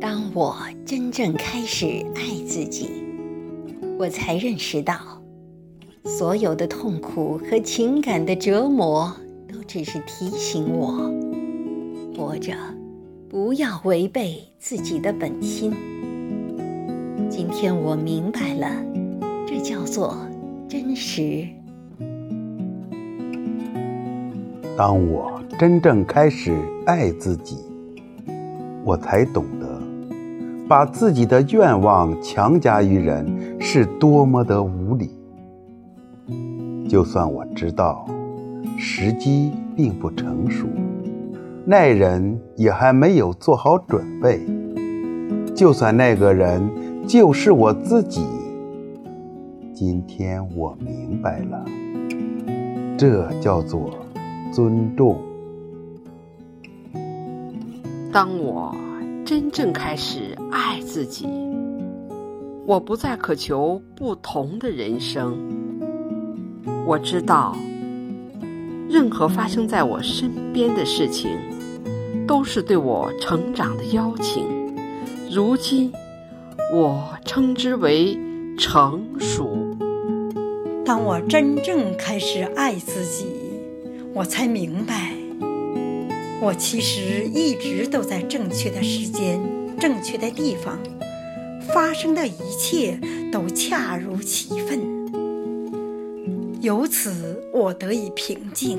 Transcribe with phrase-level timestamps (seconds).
[0.00, 0.56] 当我
[0.86, 2.88] 真正开始爱自己，
[3.98, 4.94] 我才认识到，
[6.04, 9.12] 所有的痛苦和情感的折磨，
[9.52, 11.12] 都只是提醒我，
[12.16, 12.52] 活着
[13.28, 15.72] 不要违背自己的本心。
[17.28, 18.70] 今天我明白了，
[19.48, 20.16] 这叫做
[20.68, 21.44] 真实。
[24.76, 26.56] 当我真正开始
[26.86, 27.56] 爱自己，
[28.84, 29.44] 我才懂，
[30.68, 35.10] 把自己的愿望强加于人是多么的无理。
[36.86, 38.06] 就算我知道
[38.76, 40.66] 时机并不成熟，
[41.64, 44.40] 那人也还没有做好准备，
[45.54, 46.70] 就算那个人
[47.06, 48.26] 就是我自己，
[49.72, 51.64] 今天我明白了，
[52.98, 53.90] 这叫做。
[54.50, 55.18] 尊重。
[58.10, 58.74] 当我
[59.28, 61.28] 真正开始爱自己，
[62.64, 65.36] 我不再渴求不同的人生。
[66.86, 67.54] 我知道，
[68.88, 71.30] 任何发生在我身边的事情，
[72.26, 74.46] 都是对我成长的邀请。
[75.30, 75.92] 如今，
[76.72, 78.18] 我称之为
[78.56, 79.58] 成熟。
[80.86, 83.26] 当我真正开始爱自己。
[84.14, 85.12] 我才明白，
[86.40, 89.40] 我其实一直都在正确的时间、
[89.78, 90.78] 正确的地方，
[91.74, 92.98] 发生的一切
[93.32, 94.80] 都恰如其分。
[96.60, 98.78] 由此，我得以平静。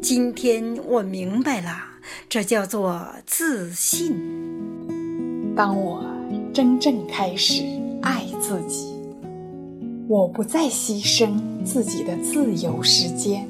[0.00, 1.70] 今天我明白了，
[2.28, 4.16] 这叫做自信。
[5.54, 6.02] 当我
[6.54, 7.62] 真正开始
[8.00, 8.94] 爱自己，
[10.08, 13.46] 我不再牺牲自己的自由时间。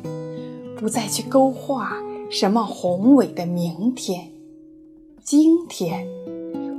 [0.76, 1.96] 不再去勾画
[2.32, 4.30] 什么宏伟的明天，
[5.22, 6.08] 今天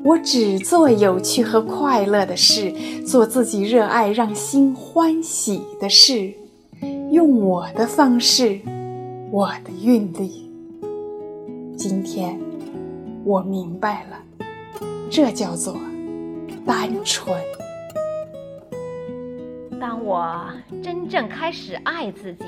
[0.04, 2.74] 我只做有趣和快乐的事，
[3.06, 6.34] 做自己热爱、让心欢喜的事，
[7.12, 8.60] 用我的方式，
[9.30, 10.28] 我的韵律。
[11.78, 12.42] 今天
[13.24, 14.24] 我明白了，
[15.08, 15.78] 这叫做
[16.66, 17.38] 单纯。
[19.80, 20.50] 当我
[20.82, 22.46] 真正开始爱自己。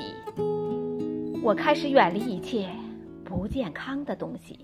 [1.40, 2.66] 我开始远离一切
[3.28, 4.56] 不健康的东西，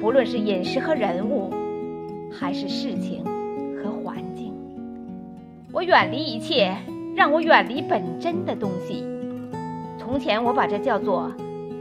[0.00, 1.50] 不论是饮食和人物，
[2.32, 3.24] 还是事情
[3.76, 4.54] 和环境。
[5.72, 6.72] 我远离一切
[7.16, 9.04] 让我远离本真的东西。
[9.98, 11.32] 从前我把这叫做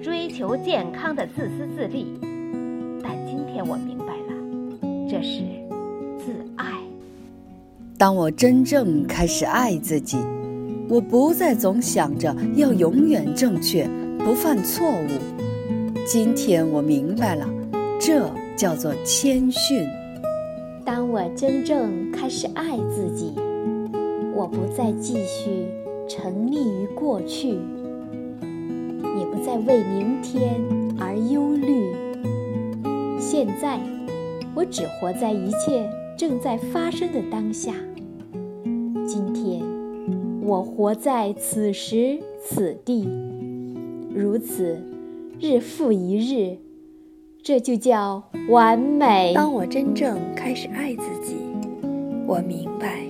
[0.02, 2.08] 追求健康的自私自利，
[3.04, 4.34] 但今天我明白了，
[5.08, 5.44] 这是
[6.18, 6.66] 自爱。
[8.00, 10.18] 当我真正开始爱自己。
[10.90, 13.90] 我不再总想着要永远正确，
[14.20, 15.51] 不犯错误。
[16.06, 17.48] 今天我明白了，
[18.00, 19.88] 这叫做谦逊。
[20.84, 23.34] 当我真正开始爱自己，
[24.36, 25.68] 我不再继续
[26.10, 27.50] 沉溺于过去，
[29.18, 30.60] 也不再为明天
[31.00, 31.94] 而忧虑。
[33.20, 33.80] 现在，
[34.54, 37.74] 我只活在一切正在发生的当下。
[39.06, 39.62] 今天。
[40.44, 43.08] 我活在此时此地，
[44.14, 44.78] 如此
[45.42, 46.56] 日复一日，
[47.42, 49.34] 这就叫完美。
[49.34, 51.36] 当我真正开始爱自己，
[52.28, 53.04] 我明白，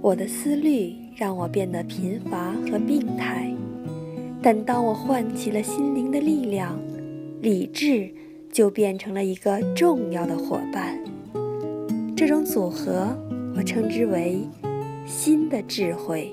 [0.00, 3.52] 我的思虑让我变得贫乏和病态，
[4.40, 6.78] 但当我唤起了心灵的力量，
[7.40, 8.08] 理智
[8.52, 10.96] 就变成了一个重要的伙伴。
[12.16, 13.08] 这种组合，
[13.56, 14.42] 我称之为。
[15.04, 16.32] 新的智慧，